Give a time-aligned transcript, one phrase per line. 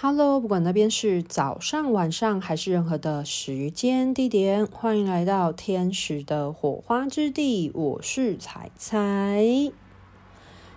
[0.00, 7.72] Hello，不管那边是早上、晚上还是任何的时间地点，欢迎来到天使的火花之地。
[7.74, 9.42] 我是彩彩。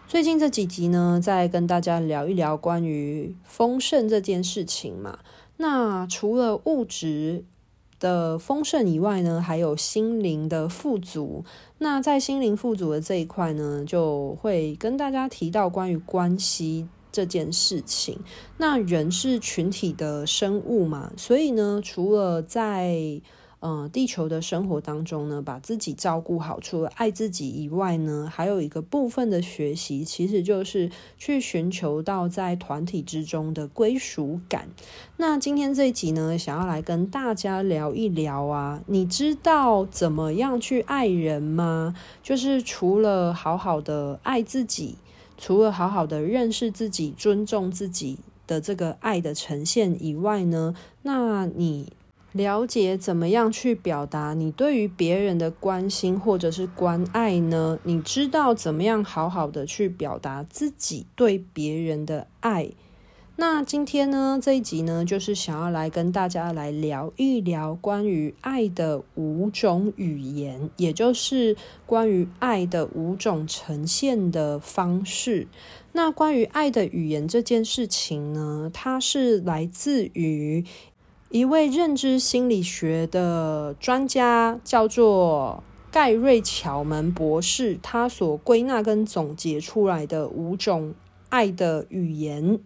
[0.07, 5.19] 最近这几集呢，在跟大家聊一聊关于丰盛这件事情嘛。
[5.57, 7.45] 那除了物质
[7.99, 11.45] 的丰盛以外呢，还有心灵的富足。
[11.77, 16.87] 那在心灵富足的这一块呢，就会跟大家提到关于关系。
[17.11, 18.19] 这件事情，
[18.57, 23.21] 那人是群体的生物嘛，所以呢，除了在
[23.59, 34.69] 呃地球的生活当中呢，把自己照顾好，除了爱自己以外呢，还有一个部分的学习，其实就是去寻求到在团体之中的归属感。
[35.17, 41.93] 那今天这一集呢，想要来跟大家聊一聊啊，你知道怎么样去爱人吗？
[42.23, 44.95] 就是除了好好的爱自己。
[45.41, 51.91] 除了好好的认识自己、尊重自己的这个爱的呈现以外呢，那你
[52.31, 57.79] 了解怎么样去表达你对于别人的关心或者是关爱呢？
[57.81, 62.69] 你知道怎么样好好的去表达自己对别人的爱？
[63.41, 75.47] 那今天呢，这一集呢，就是想要来跟大家来聊一聊关于爱的五种语言，也就是关于爱的五种呈现的方式。
[75.93, 80.63] 那关于爱的语言这件事情呢，它是来自于
[81.31, 90.93] 一位认知心理学的专家，叫做盖瑞乔门博士，他所归纳跟总结出来的五种
[91.29, 92.59] 爱的语言。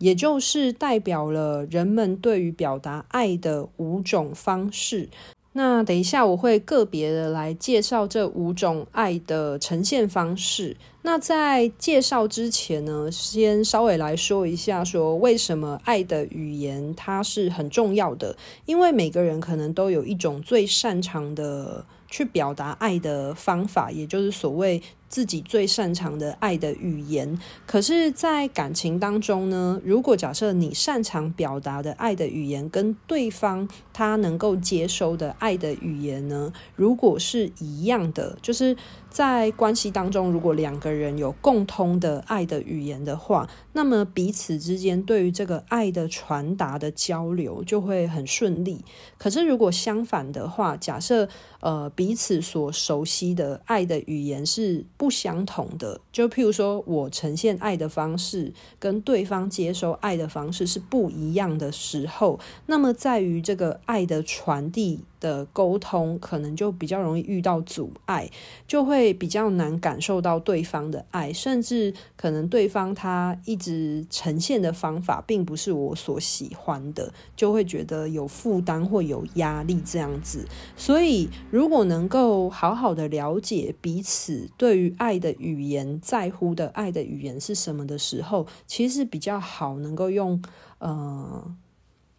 [0.00, 5.08] 也就是代表了人们对于表达爱的五种方式。
[5.52, 10.76] 那等一下我会个别的来介绍这五种爱的呈现方式。
[11.02, 18.36] 那在介绍之前呢，先稍微来说一下，说为什么爱的语言它是很重要的。
[18.64, 24.80] 因为每个人可能都有一种最擅长的去表达爱的方法，也就是所谓。
[25.10, 38.76] 自己最擅长的爱的语言，可是，在感情当中呢，如果假设你擅长表达的爱的语言跟对方他能够接收的爱的语言呢，如果是一样的，就是
[39.10, 48.84] 在关系当中，如果两个人有共通的爱的语言的话，那么彼此之间对于这个爱的传达的交流就会很顺利。
[49.18, 51.28] 可是，如果相反的话，假设
[51.58, 68.28] 呃彼此所熟悉的爱的语言是不相同的，就譬如说我呈现爱的方式跟对方接收爱的方式是不一样的时候，那么在于这个爱的传递的沟通，可能就比较容易遇到阻碍，
[68.66, 80.46] 就会比较难感受到对方的爱，甚至可能对方他一直呈现的方法并不是我所喜欢的，就会觉得有负担或有压力这样子。
[80.76, 90.42] 所以，如果能够好好的了解彼此对于爱的语言，在乎的爱的语言是什么的时候，其实比较好能够用
[90.78, 91.54] 呃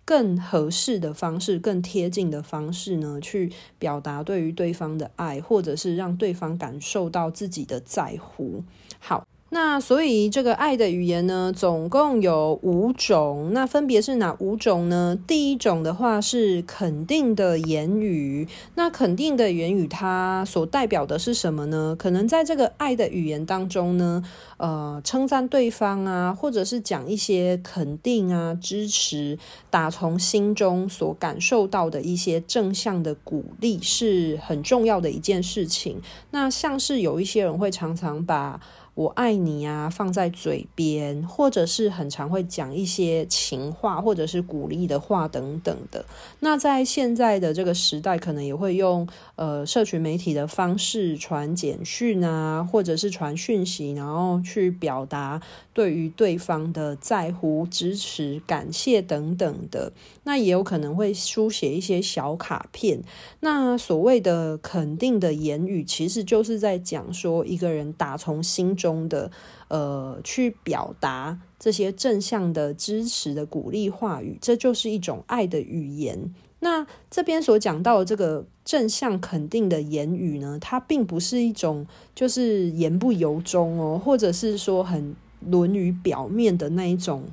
[0.06, 8.64] 更合适的方式、更贴近的方式呢，去表达对于对方的爱，或者是让对方感受到自己的在乎。
[9.00, 9.24] 好。
[9.54, 13.52] 那所以这个爱的语言呢，总共有五种。
[13.52, 15.18] 那分别是哪五种呢？
[15.28, 18.48] 第一种的话是肯定的言语。
[18.76, 21.94] 那肯定的言语，它所代表的是什么呢？
[22.00, 24.24] 可能在这个爱的语言当中呢，
[24.56, 29.38] 呃，称赞对方啊，或者是讲一些肯定啊、支持，
[29.70, 36.02] 打从心中所感受到的一些正向的鼓励，是很重要的一件事情。
[36.32, 38.62] 那像是有一些人会常常把
[39.02, 46.06] 我爱你啊，放在嘴边，或者是很常会讲一些情话，或者是鼓励的话等等的。
[46.42, 49.08] 那在现在的这个时代，可能也会用
[49.38, 55.42] 呃社群媒体的方式传简讯啊，或者是传讯息，然后去表达
[55.74, 59.92] 对于对方的在乎、支持、感谢等等的。
[60.24, 63.02] 那也有可能会书写一些小卡片。
[63.40, 69.32] 那所谓的肯定的言语，其实就是在讲说一个人打从心中中的
[69.70, 76.34] 呃，去表达这些正向的支持的鼓励话语，这就是一种爱的语言。
[76.60, 87.24] 那这边所讲到的这个正向肯定的言语呢，它并不是一种就是言不由衷哦，或者是说很沦于表面的那一种。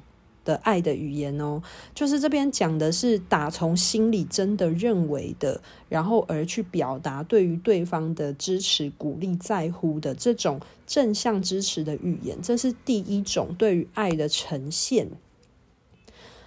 [0.49, 1.63] 的爱的语言哦，
[1.95, 5.61] 就是这边讲的是打从心里真的认为的，
[5.91, 15.11] 然后而去表达对于对方的支持、鼓励、在乎的这种正向支持的语言，这是第一种对于爱的呈现。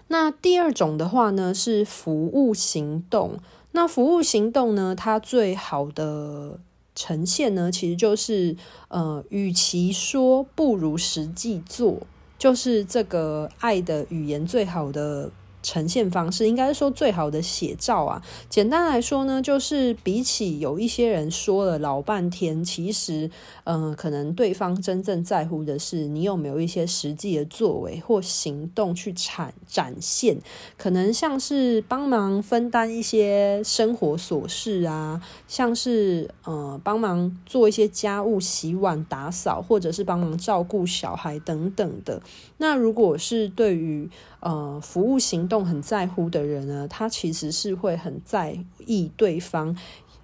[0.08, 3.38] 那第二种的话呢，是服务行动。
[3.74, 6.60] 那服务行动呢，它最好的
[6.94, 8.58] 呈现呢，其实就是
[8.90, 12.00] 呃，与其说不如实际做，
[12.42, 15.30] 就是这个爱的语言最好的。
[15.62, 18.22] 呈现方式应该是说最好的写照啊。
[18.50, 23.30] 简单来说呢，就是比起有一些人说了老半天，其实，
[23.64, 30.38] 嗯、可能对方真正在乎的是你有没有一些实际的作为或行动去产展现。
[30.78, 42.22] 可能像是帮忙分担一些生活琐事啊，像是呃帮忙做一些家务、洗碗、打扫，或者是帮忙照顾小孩等等的。
[42.58, 44.10] 那如果是对于
[44.42, 48.56] 呃服务行动很在乎的人呢，他其实是会很在
[48.86, 49.76] 意对方，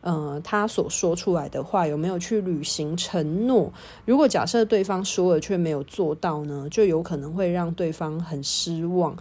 [0.01, 3.71] 呃，他所说出来的话有没有去履行承诺。
[4.05, 9.15] 如果假设对方说了却没有做到呢，就有可能会让对方很失望。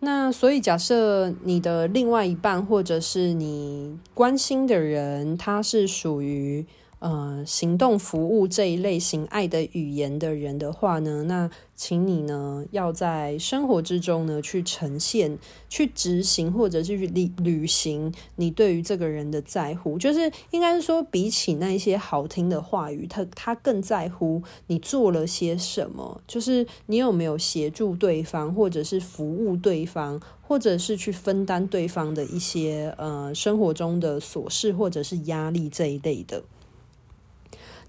[0.00, 6.66] 那所以假设你的另外一半或者是你关心的人，他是属于。
[7.02, 15.36] 呃，行动服务这一类型爱的语言的人的话呢，那请你呢要在生活之中呢去呈现、
[15.68, 36.44] 去执行或者是履履行你对于这个人的在乎，就是应该是说，比起那一些好听的话语，他他更在乎你做了些什么，就是你有没有协助对方，或者是服务对方，或者是去分担对方的一些呃生活中的琐事或者是压力这一类的。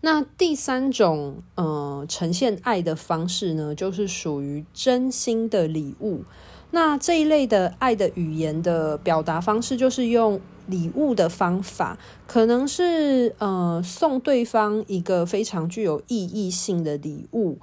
[0.06, 6.24] 那第三种，呃，呈现爱的方式呢，就是属于真心的礼物。
[6.72, 11.98] 那这一类的爱的语言的表达方式，就是用礼物的方法，
[12.28, 17.60] 可能是呃送对方一个非常具有意义性的礼物。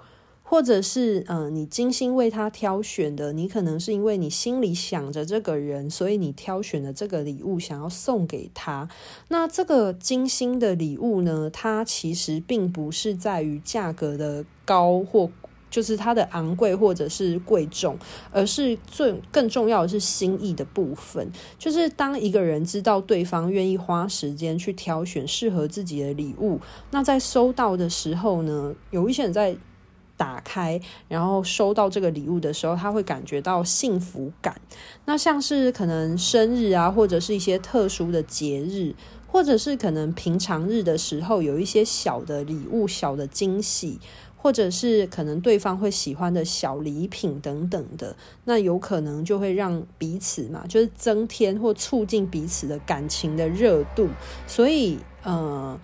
[0.51, 8.89] 或者是嗯、你精心为他挑选的，你可能是因为你心里想着这个人，所以你挑选了这个礼物想要送给他。
[9.29, 15.31] 那这个精心的礼物呢，它其实并不是在于价格的高或
[15.71, 17.97] 就是它的昂贵或者是贵重，
[18.33, 21.31] 而是最更重要的是心意的部分。
[21.61, 26.59] 就是当一个人知道对方愿意花时间去挑选适合自己的礼物，
[26.91, 29.57] 那在收到的时候呢，有一些人在。
[30.21, 30.79] 打开，
[31.09, 34.61] 然后收到这个礼物的时候，他会感觉到幸福感。
[35.07, 38.95] 那像是可能生日啊，或者是一些特殊的节日，
[39.27, 43.99] 或者是可能平常日的时候，有一些小的礼物、小的惊喜，
[44.37, 48.15] 或者是可能对方会喜欢的小礼品等等的，
[48.45, 54.11] 那有可能就会让彼此嘛，就是增添或促进彼此的感情的热度。
[54.47, 55.81] 所以，呃。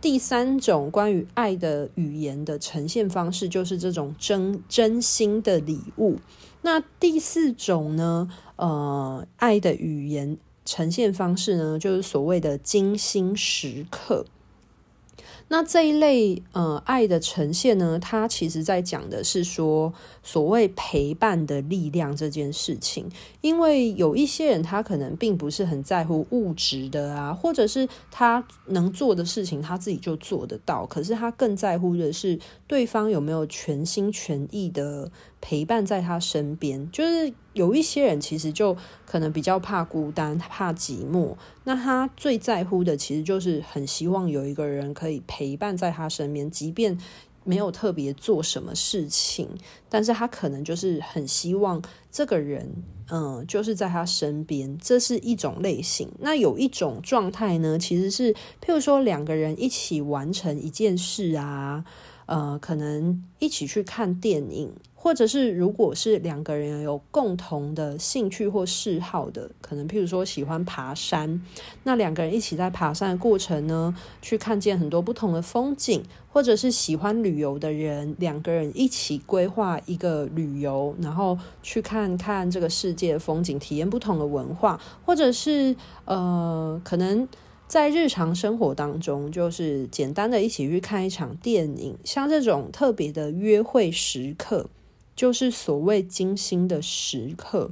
[0.00, 6.16] 第三种关于爱的语言的呈现方式，就是这种真真心的礼物。
[6.62, 8.30] 那第四种呢？
[8.56, 10.36] 呃，爱的语言
[10.66, 14.26] 呈现方式呢，就是所谓的精心时刻。
[15.48, 23.08] 那这一类呃爱的呈现呢，它其实在讲的是说所谓陪伴的力量这件事情。
[23.40, 36.90] 因为有一些人他可能并不是很在乎物质的啊，或者是他能做的事情他自己就做得到，可是他更在乎的是对方有没有全心全意的陪伴在他身边。
[36.90, 41.34] 就是有一些人其实就可能比较怕孤单，怕寂寞。
[41.64, 46.98] 那他最在乎的其实就是很希望有一个人可以陪伴在他身边，即便
[47.44, 49.48] 没有特别做什么事情，
[49.88, 51.82] 但是他可能就是很希望
[52.12, 52.70] 这个人，
[53.10, 54.76] 嗯，就是在他身边。
[54.78, 56.08] 这是一种类型。
[56.18, 61.84] 那有一种状态呢，其实是譬如说两个人一起完成一件事啊，
[62.30, 64.72] 呃，可能一起去看电影。
[65.02, 71.42] 或者是，如果是两个人有共同的兴趣或嗜好的，可能譬如说喜欢爬山，
[71.84, 87.26] 那两个人一起在爬山的过程呢，去看见很多不同的风景，或者是喜欢旅游的人，两个人一起规划一个旅游，然后去看看这个世界风景，体验不同的文化，或者是呃，可能。
[87.70, 94.68] 在日常生活当中，就是简单的一起去看一场电影，像这种特别的约会时刻，
[95.14, 97.70] 就是所谓精心的时刻。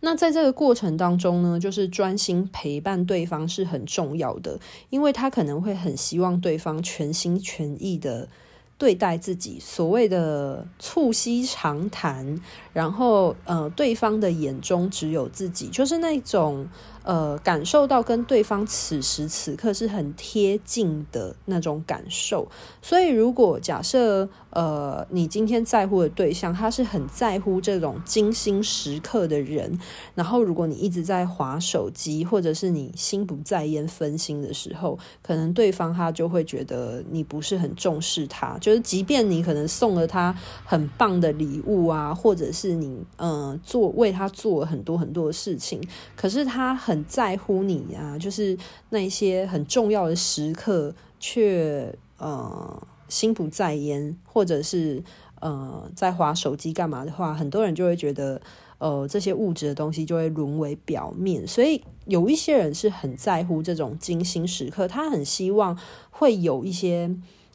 [0.00, 8.26] 那在这个过程当中呢，就是专心陪伴对方是很重要的，因为他可能会很希望对方全心全意的
[8.76, 12.40] 对待自己，所谓的促膝长谈，
[12.72, 16.66] 然后呃，对方的眼中只有自己，就是那种。
[17.02, 22.46] 呃，感受到跟对方此时此刻是很贴近的那种感受，
[22.82, 29.78] 所以如果假设呃，你今天在乎的对象他是很在乎这种精心时刻的人，
[30.14, 40.34] 然后如果你一直在划手机，或者是你心不在焉分心的时候，可能对方他就会觉得你不是很重视他，就是即便你可能送了他
[40.66, 45.80] 很棒的礼物啊，或者是你嗯、做为他做了很多很多的事情，
[46.14, 46.89] 可是他很。
[46.90, 55.00] 很在乎你啊，就是那些很重要的时刻，却呃心不在焉，或者是
[55.40, 58.42] 呃在划手机干嘛的话，很多人就会觉得
[58.78, 61.46] 呃这些物质的东西就会沦为表面。
[61.46, 65.78] 所以有一些人是很在乎这种精心时刻，他很希望
[66.10, 67.08] 会有一些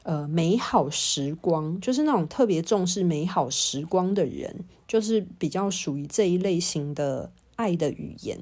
[0.04, 8.40] 呃美好时光，就是那种特别重视美好时光的人，就是比较属于这一类型的爱的语言。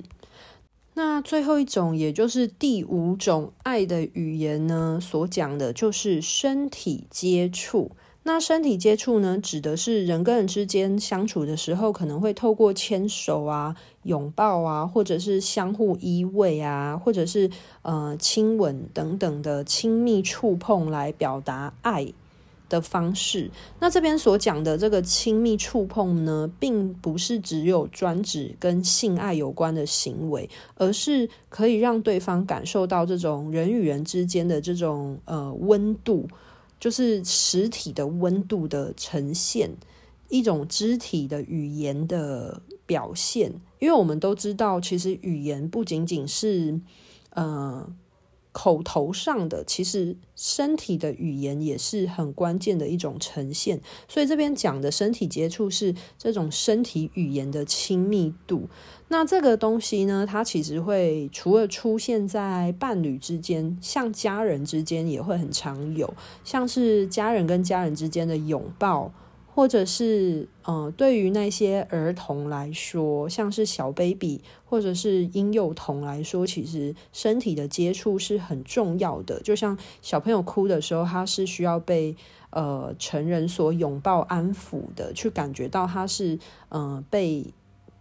[0.95, 7.91] 那最后一种，也就是第五种爱的语言呢，所讲的就是身体接触。
[8.25, 17.49] 那身体接触呢，指的是人跟人之间相处的时候，可能会透过牵手啊、拥抱啊，或者是相互依偎啊，或者是
[17.81, 22.13] 呃亲吻等等的亲密触碰来表达爱
[22.73, 36.27] 的方式，那这边所讲的这个亲密触碰呢，并不是只有专指跟性爱有关的行为，而是可以让对方感受到这种人与人之间的这种呃温度，
[36.79, 39.69] 就是实体的温度的呈现，
[40.29, 43.53] 一种肢体的语言的表现。
[43.77, 46.79] 因为我们都知道，其实语言不仅仅是
[47.35, 47.87] 呃。
[48.53, 53.81] 口头上的，其实身体的语言也是很关键的一种呈现。
[54.07, 58.69] 所以这边讲的身体接触是这种身体语言的亲密度。
[59.09, 66.11] 那这个东西呢，它其实会除了出现在伴侣之间，像家人之间也会很常有，
[66.43, 69.11] 像是家人跟家人之间的拥抱。
[69.55, 79.39] 或者是，呃，对于那些儿童来说，像是小 baby 或者是婴幼童来说，其实身体的接触是很重要的。
[79.41, 82.15] 就像小朋友哭的时候，他是需要被
[82.49, 87.45] 呃成人所拥抱安抚的，去感觉到他是呃被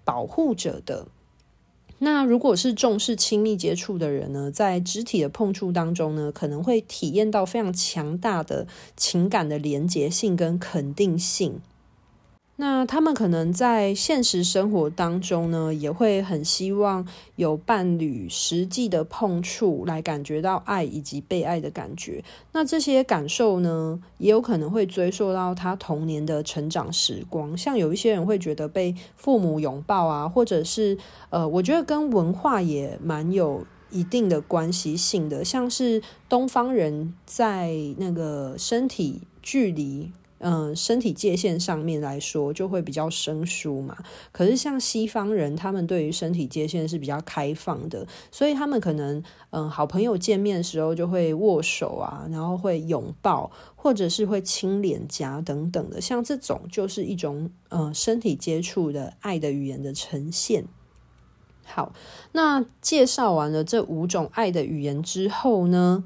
[0.04, 1.06] 保护着的。
[2.04, 8.66] 那如果是重视亲密接触的人呢，在肢体的碰触当中呢，可能会体验到非常强大的
[8.97, 11.61] 情感的连结性跟肯定性。
[12.64, 17.04] 那他们可能在现实生活当中呢，也会很希望
[17.35, 22.23] 有伴侣实际的碰触，来感觉到爱以及被爱的感觉。
[22.52, 27.59] 那这些感受呢，也有可能会追溯到他童年的成长时光。
[27.59, 30.97] 像有一些人会觉得被父母拥抱啊，或者是
[31.31, 35.45] 呃，我觉得跟文化也蛮有一定的关系性的。
[35.45, 40.12] 像是东方人在那个身体距离。
[40.44, 43.96] 嗯，身体界限上面来说就会比较生疏嘛。
[44.32, 56.00] 可是像西方人，他们对于身体界限是比较开放的，所以他们可能嗯，好朋友见面的时候就会握手啊，然后会拥抱，或者是会亲脸颊等等的。
[56.00, 60.64] 像这种就是一种嗯，身体接触的爱的语言的呈现。
[61.64, 61.92] 好，
[62.32, 66.02] 那介绍完了这五种爱的语言之后呢，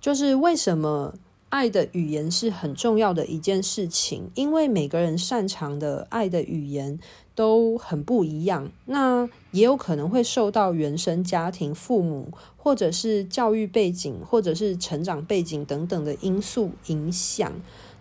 [0.00, 1.14] 就是为什么？
[1.50, 6.98] 爱的语言是很重要的一件事情，因为每个人擅长的爱的语言
[7.34, 8.70] 都很不一样。
[8.86, 17.52] 那也有可能会受到原生家庭、父母，或者是教育背景，或者是成长背景等等的因素影响。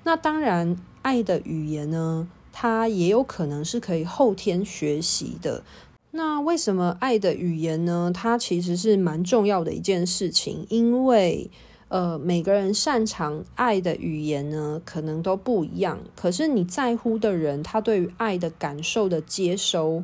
[0.03, 5.63] 那当然，爱的语言呢，它也有可能是可以后天学习的。
[6.11, 8.11] 那为什么爱的语言呢？
[8.13, 11.49] 它其实是蛮重要的一件事情，因为。
[11.89, 15.99] 呃，每个人擅长爱的语言呢，可能都不一样。
[16.15, 20.03] 可是你在乎的人，他对于爱的感受的接收，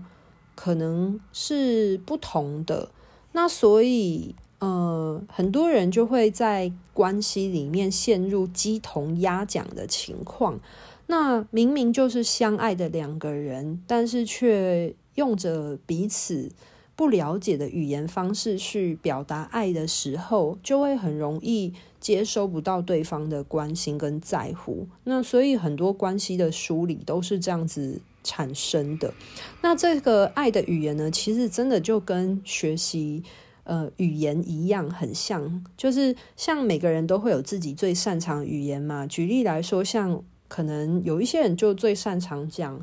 [0.56, 2.90] 可能是不同的。
[3.34, 10.60] 那所以，呃，很多人就会在关系里面陷入鸡同鸭讲的情况。
[11.06, 16.50] 那明明就是相爱的两个人，但是却用着彼此。
[16.96, 24.88] 不了解的语言方式去表达爱的时候，就会很容易接收不到对方的关心跟在乎。
[25.04, 29.14] 那所以很多关系的梳理都是这样子产生的。
[29.62, 33.24] 那这个爱的语言呢，其实真的就跟学习
[33.66, 39.06] 呃语言一样，很像，就是像每个人都会有自己最擅长语言嘛。
[39.06, 42.80] 举例来说，像可能有一些人就最擅长讲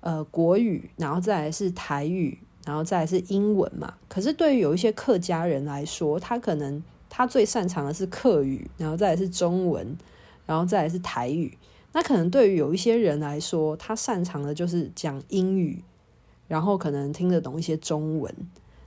[0.00, 2.38] 呃国语，然后再来是台语，
[2.68, 3.94] 然后再来是英文嘛。
[4.10, 9.96] 可是对于有一些客家人来说，他可能他最擅长的是客语，然后再来是中文，
[10.44, 11.56] 然后再来是台语。
[11.94, 15.82] 那可能对于有一些人来说，他擅长的就是讲英语，
[16.46, 18.30] 然后可能听得懂一些中文。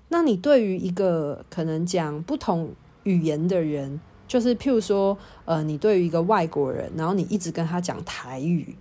[0.09, 2.69] 那你对于一个可能讲不同
[3.01, 8.75] 语言的人，就是譬如说，呃，你对于一个外国人，然后你一直跟他讲台语，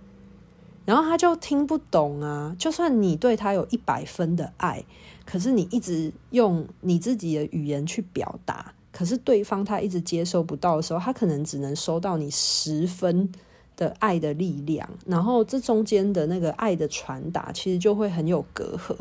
[0.91, 2.53] 然后他就听不懂啊。
[2.59, 4.83] 就算你对他有一百分的爱，
[5.25, 13.31] 可是你一直用你自己的语言去表达，可是对方他一直接收不到的时候，他可能只能收到你十分。
[13.77, 18.95] 的爱的力量，然后这中间的那个爱的传达，其实就会很有隔阂。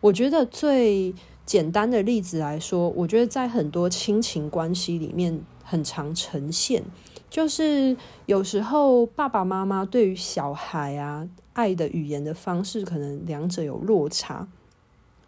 [0.00, 1.12] 我觉得最
[1.44, 6.84] 简单的例子来说，我觉得在很多亲情关系里面很常呈现，
[7.30, 7.96] 就是
[8.26, 14.46] 有时候爸爸妈妈对于小孩啊爱的语言的方式，可能两者有落差，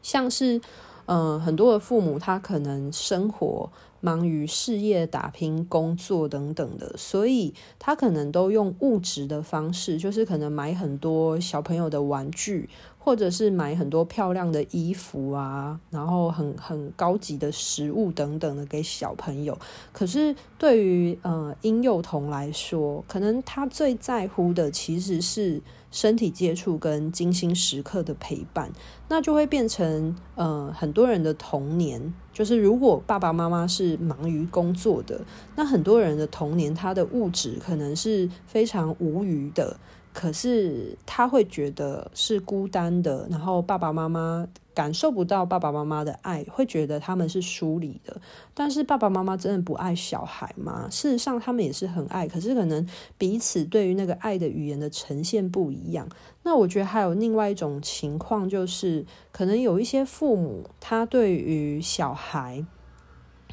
[0.02, 0.60] 像是
[1.06, 3.70] 嗯、很多的父母他可能生活。
[4.02, 12.68] 忙于事业、打拼、工作等等的，所以他可能都用物质的方式，就是可能买很多小朋友的玩具，
[12.98, 19.56] 或者是买很多漂亮的衣服啊，然后很很高级的食物等等的给小朋友。
[19.92, 25.62] 可是对于呃婴幼童来说，可能他最在乎的其实是。
[25.92, 28.72] 身体接触跟精心时刻的陪伴，
[29.10, 32.14] 那就会变成呃很多人的童年。
[32.32, 35.20] 就是如果爸爸妈妈是忙于工作的，
[35.56, 39.76] 那很多人的童年，他的物质可能是非常无余的。
[40.12, 48.20] 可是他会觉得是孤单的，然后爸爸妈妈感受不到爸爸妈妈的爱，会觉得他们是疏离的。
[48.52, 50.86] 但是爸爸妈妈真的不爱小孩吗？
[50.90, 56.06] 事实上，他们也是很爱，可是可能彼此对于那个爱的语言的呈现不一样。
[56.42, 62.66] 那我觉得还有另外一种情况，就是可能有一些父母，他对于小孩，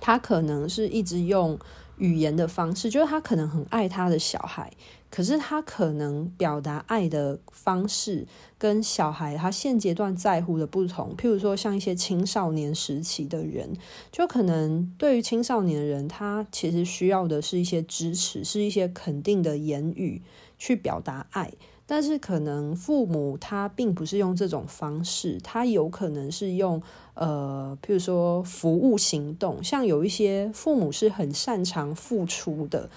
[0.02, 1.58] 他可能是一直用
[1.98, 4.72] 语言的方式，就是他可能很爱他的小孩。
[5.10, 8.28] 可是他可能表达爱的方式
[8.60, 13.76] 跟小孩他现阶段在乎的不同，譬如说像一些青少年时期的人，
[14.12, 20.22] 就可能对于青少年人，他其实需要的是一些支持，是一些肯定的言语
[20.58, 21.52] 去表达爱。
[21.88, 26.80] 但是可能父母他并不是用这种方式，他有可能是用
[27.16, 32.92] 呃，譬如说服务行动，像有一些父母是很擅长付出的。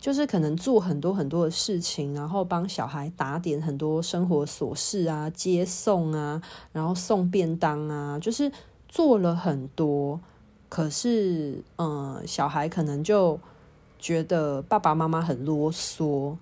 [0.00, 6.40] 就是可能做很多很多的事情，然后帮小孩打点很多生活琐事啊，接送啊，
[6.72, 8.50] 然后送便当啊，就是
[8.88, 10.20] 做了很多。
[10.68, 13.40] 可是，嗯，小孩可能就
[13.98, 16.36] 觉得爸爸妈妈很啰嗦，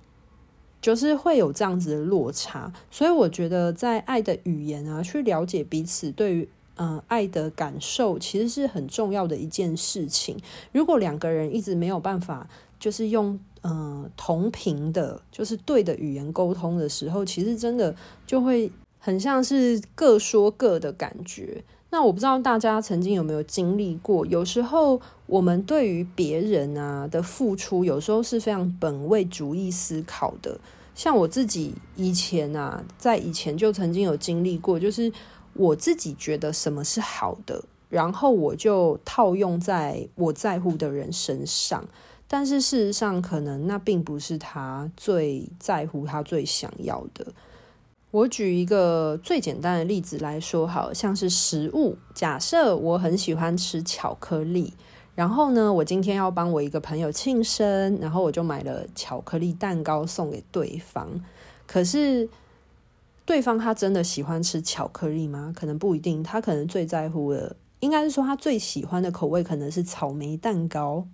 [0.83, 2.71] 就是会有这样子的落差。
[2.91, 10.37] 所以，我觉得在爱的语言啊，去了解彼此对于嗯爱的感受，其实是很重要的一件事情。
[10.73, 12.47] 如果两个人一直没有办法。
[12.79, 17.95] 就是用呃同频的，就是对的语言沟通的时候，其实真的
[18.27, 21.63] 就会很像是各说各的感觉。
[21.89, 30.59] 那我不知道大家曾经有没有经历过，有时候我们对于别人啊的付出，有时候是非常本位主义思考的。
[30.95, 35.11] 像我自己以前啊，在以前就曾经有经历过，就是
[35.53, 41.87] 我自己觉得什么是好的，然后我就套用在我在乎的人身上。
[42.29, 47.27] 但是事实上，可能那并不是他最在乎、他最想要的。
[48.11, 51.97] 我举一个最简单的例子来说，好像是食物。
[52.15, 54.73] 假设我很喜欢吃巧克力，
[55.15, 61.23] 然后呢，我今天要帮我一个朋友庆生，然后我就买了巧克力蛋糕送给对方。
[61.67, 62.29] 可是，
[63.25, 65.53] 对方他真的喜欢吃巧克力吗？
[65.55, 67.55] 可能不一定，他可能最在乎的。
[67.87, 71.07] 应该是说他最喜欢的口味可能是草莓蛋糕，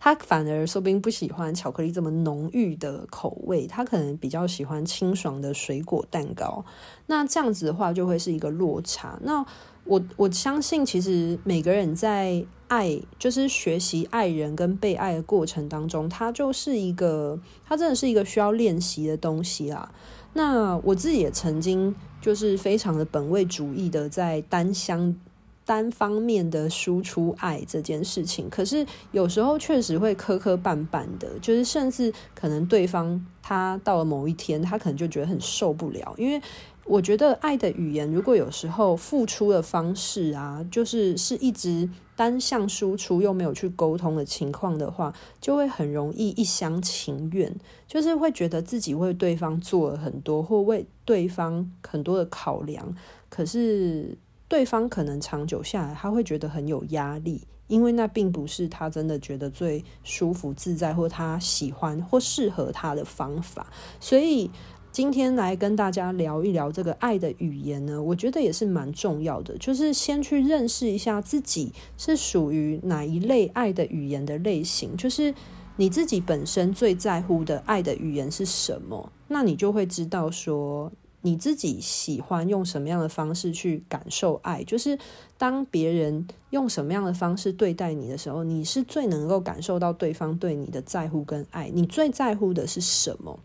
[0.00, 6.64] 他反而说不定不喜欢巧克力这么浓郁的口味，他可能比较喜欢清爽的水果蛋糕。
[7.06, 9.16] 那这样子的话就会是一个落差。
[9.22, 9.46] 那
[9.84, 19.92] 我我相信，其实每个人在爱，就是学习爱人跟被爱的过程当中，他就是一个，他真的是一个需要练习的东西啦。
[20.32, 25.14] 那我自己也曾经就是非常的本位主义的在单相。
[25.64, 36.40] 单方面的输出爱这件事情，可是有时候确实会磕磕绊绊的，就是甚至可能对方他到了某一天，他可能就觉得很受不了，因为
[36.84, 47.54] 我觉得爱的语言，如果有时候付出的方式啊，就是是一直单向输出又没有去沟通的情况的话，就会很容易一厢情愿，
[47.88, 52.94] 就是会觉得自己为对方做了很多，或为对方很多的考量，
[53.30, 63.66] 可是对方可能长久下来，他会觉得很有压力，因为那并不是他真的觉得最舒服自在，或他喜欢或适合他的方法，
[64.00, 64.50] 所以。
[64.94, 75.34] 今天来跟大家聊一聊这个爱的语言呢，我觉得也是蛮重要的，就是先去认识一下自己是属于哪一类爱的语言的类型，就是
[75.74, 80.92] 你自己本身最在乎的爱的语言是什么，那你就会知道说
[81.24, 84.98] 你自己喜欢用什么样的方式去感受爱，就是
[85.38, 93.40] 当别人用什么样的方式对待你的时候，你是最能够感受到对方对你的在乎跟爱，你最在乎的是什么？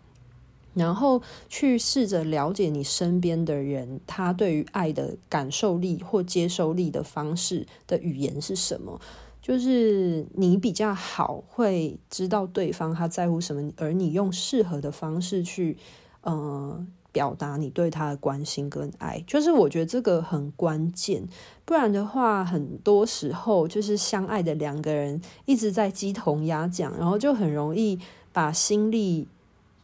[0.74, 9.00] 然后去试着了解你身边的人，他对于爱的感受力或接受力的方式的语言是什么？
[9.42, 15.78] 就是你比较好会知道对方他在乎什么，而你用适合的方式去
[16.22, 19.24] 呃表达你对他的关心跟爱。
[19.28, 21.28] 就是我觉得这个很关键，
[21.66, 28.00] 不然的话，很多时候就是相爱的两个人一直在鸡同鸭讲，然后就很容易
[28.32, 29.28] 把心力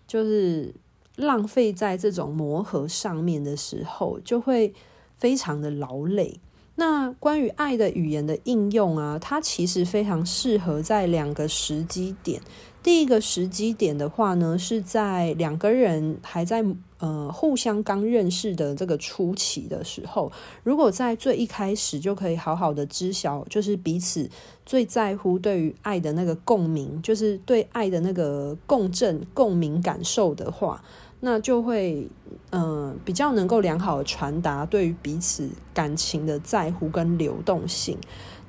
[0.07, 0.73] 就是。
[1.17, 4.73] 浪费在这种磨合上面的时候，就会
[5.17, 6.37] 非常的劳累。
[6.75, 12.41] 那关于爱的语言的应用啊，它其实非常适合在两个时机点。
[12.85, 16.63] 第一个时机点的话呢，是在两个人还在
[16.99, 24.29] 呃互相刚认识的这个初期的时候，如果在最一开始就可以好好的知晓，就是彼此
[24.67, 30.83] 最在乎对于爱的那个共鸣，就是对爱的那个共振、共鸣感受的话。
[31.21, 32.07] 那就会，
[32.51, 37.97] 嗯、比较能够良好的传达对于彼此感情的在乎跟流动性。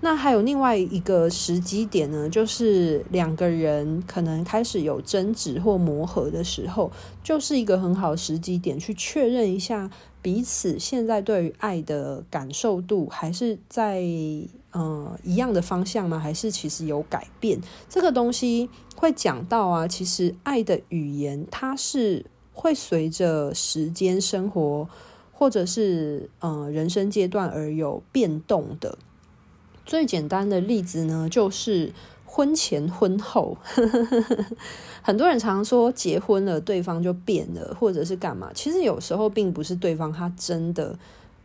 [0.01, 16.19] 那还有另外一个时机点呢，就是两个人可能开始有争执或磨合的时候，就是一个很好时机点去确认一下彼此现在对于爱的感受度，还是在嗯、呃、一样的方向吗？
[16.19, 17.61] 还是其实有改变？
[17.89, 22.27] 这个东西会讲到啊，其实爱的语言它是。
[22.59, 24.89] 会随着时间、生活，
[25.31, 28.97] 或者是呃人生阶段而有变动的。
[29.87, 31.93] 最简单的例子呢，就是
[32.25, 33.57] 婚前婚后。
[35.01, 38.51] 很多人常说结婚了，对方就变了，或者是干嘛？
[38.53, 40.99] 其实有时候并不是对方他真的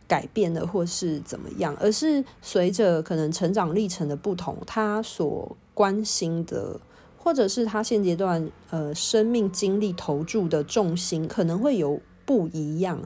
[0.08, 6.80] 改变了，或是怎么样，而是随着可能成长历程的不同，他所关心的。
[7.24, 12.98] 或者是他现阶段呃生命经历投注的重心可能会有不一样。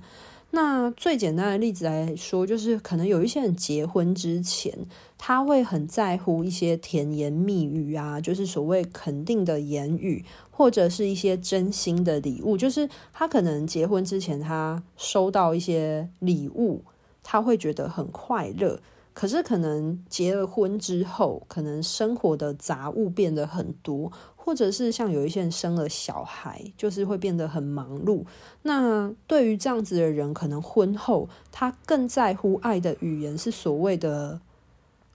[0.57, 4.73] 那最简单的例子来说，就是可能有一些人结婚之前，
[5.19, 12.57] 他会很在乎一些甜言蜜语啊，就是所谓肯定的言语，或者是一些真心的礼物。
[12.57, 16.83] 就是他可能结婚之前，他收到一些礼物，
[17.23, 18.81] 他会觉得很快乐。
[19.13, 24.11] 可是，可能结了婚之后，可能生活的杂物变得很多，
[24.47, 28.25] 或者是像有一些人生了小孩，就是会变得很忙碌。
[28.63, 34.41] 那对于这样子的人，可能婚后他更在乎爱的语言是所谓的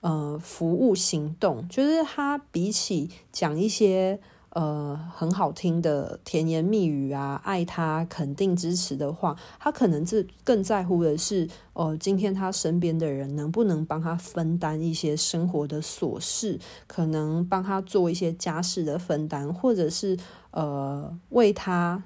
[0.02, 4.20] 呃服务行动，就是他比起讲一些。
[4.52, 20.18] 呃，很好听的甜言蜜语啊，爱他、肯定、支持的话，他可能是更在乎的是，呃，今天他身边的人能不能帮他分担一些生活的琐事，可能帮他做一些家事的分担，或者是
[20.52, 22.04] 呃，为他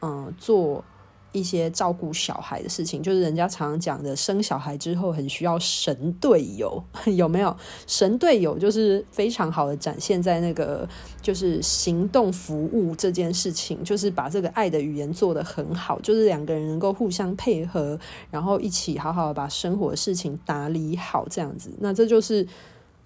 [0.00, 0.84] 嗯、呃、做。
[1.32, 6.82] 一些照顾小孩的事情，就是人家常常讲的，生小孩之后很需要神队友，
[7.16, 7.54] 有没有？
[7.86, 10.88] 神队友就是非常好的展现在那个
[11.20, 17.98] 就是行动服务这件事情，就是把这个爱的语言做得很好，就是两个人能够互相配合，
[18.30, 21.70] 然后一起好好的把生活的事情打理好，这样子。
[21.80, 22.46] 那这就是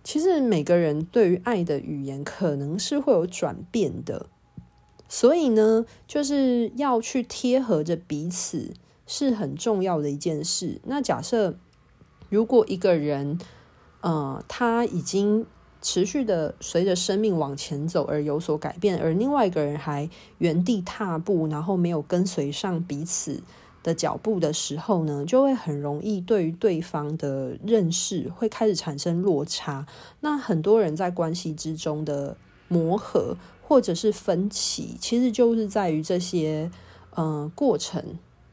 [0.05, 4.27] 其实每个人对于爱的语言可能是会有转变的。
[5.15, 8.73] 所以呢，就是要去贴合着彼此
[9.07, 10.81] 是很重要的一件事。
[10.85, 11.59] 那假设
[12.31, 13.39] 如果一个人，
[14.01, 15.45] 呃，他已经
[15.83, 23.43] 持续的随着生命往前走而有所改变，而另外一个人还原地踏步，然后没有跟随上彼此
[23.83, 29.87] 的脚步的时候呢，就会很容易对于对方的认识会开始产生落差。
[30.21, 32.39] 那很多人在关系之中的
[32.73, 33.37] 磨合。
[33.65, 36.71] 或者是分歧，其实就是在于这些，
[37.17, 38.05] 嗯、呃，过程，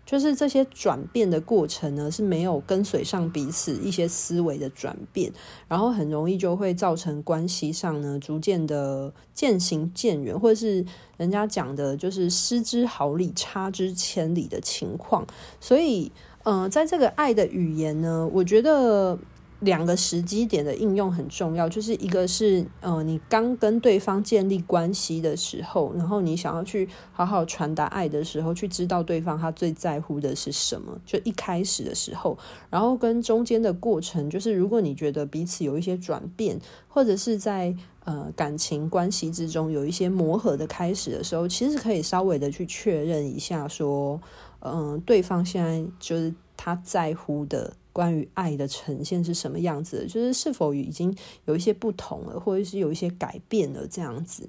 [0.05, 5.29] 就是这些转变的过程呢，是没有跟随上彼此一些思维的转变，
[5.67, 10.85] 然后很容易就会造成关系上呢，逐渐的渐行渐远，或者是
[11.17, 15.27] 人家讲的就是失之毫厘，差之千里的情况。
[15.59, 16.09] 所以，
[16.43, 19.19] 嗯、呃，在这个爱的语言呢，我觉得。
[19.61, 32.37] 两个时机点的应用很重要，就是一个是呃，你刚跟对方建立关系的时候，然后你想要去好好传达爱的时候，去知道对方他最在乎的是什么，就一开始的时候，
[32.69, 44.19] 然后跟中间的过程，就是如果你觉得彼此有一些转变，或者是在呃感情关系之中有一些磨合的开始的时候，其实可以稍微的去确认一下，说，
[44.61, 47.73] 嗯、对方现在就是他在乎的。
[47.91, 50.05] 关于爱的呈现是什么样子的？
[50.05, 51.13] 就是是否已经
[51.45, 54.47] 有一些不同了，或者是有一些改变了这样子。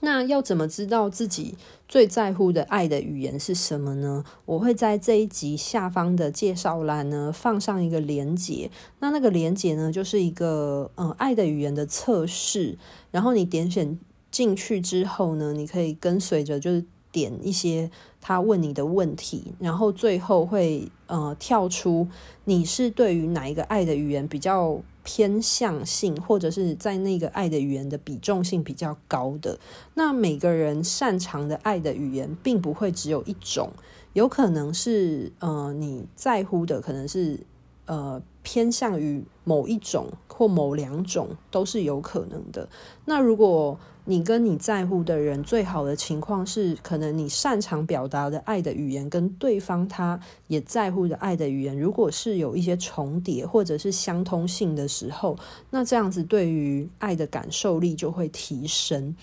[0.00, 1.54] 那要怎么知道自己
[1.88, 4.22] 最在乎的爱的语言是什么呢？
[4.44, 8.70] 我会在这一集下方的介绍栏呢放上一个连接。
[8.98, 12.76] 那那个连接呢，就是一个嗯爱的语言的测试。
[13.12, 13.98] 然后你点选
[14.30, 16.84] 进去之后呢，你可以跟随着就是。
[17.18, 22.06] 点一些他问你的问题，然后最后会呃跳出
[22.44, 29.58] 你是对于哪一个爱的语言比较偏向性，或者是在那个爱的语言的比重性比较高的。
[29.94, 33.70] 那每个人擅长的爱的语言并不会只有一种，
[34.12, 37.40] 有可能是呃你在乎的可能是
[37.86, 42.68] 呃偏向于某一种或某两种都是有可能的。
[43.06, 43.78] 那如果
[44.10, 55.36] 你跟你在乎的人最好的情况是，可能你擅长表达的爱的语言跟对方他也在乎的爱的语言，如果是有一些重叠或者是相通性的时候，
[55.68, 59.14] 那这样子对于爱的感受力就会提升。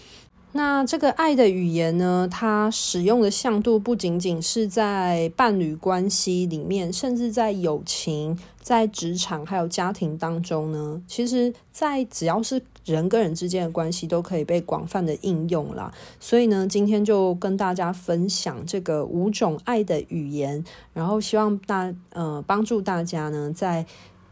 [0.51, 15.93] 那这个爱的语言呢，它使用的向度不仅仅是在伴侣关系里面，甚至在友情、在职场还有家庭当中呢，其实，在只要是人跟人之间的关系，都可以被广泛的应用啦。
[16.19, 23.85] 所以呢，今天就跟大家分享这个五种爱的语言，然后希望大呃帮助大家呢在。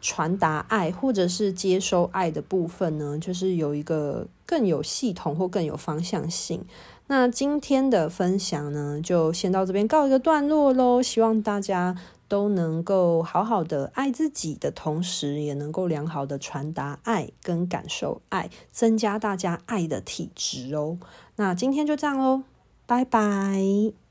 [0.06, 6.62] 传达爱或者是接收爱的部分呢，就是有一个更有系统或更有方向性。
[7.08, 11.02] 那今天的分享呢，就先到这边告一个段落喽。
[11.02, 11.96] 希望大家
[12.34, 20.98] 都能够好好的爱自己的同时，也能够良好的传达爱跟感受爱，增加大家爱的体质哦。
[21.36, 22.42] 那今天就这样喽，
[22.88, 24.03] 拜拜。